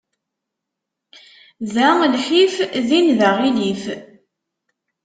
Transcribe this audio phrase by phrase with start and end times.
[1.73, 2.55] Da lḥif,
[2.87, 3.83] din d aɣilif.